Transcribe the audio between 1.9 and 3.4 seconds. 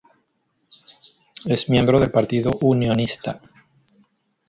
del Partido Unionista.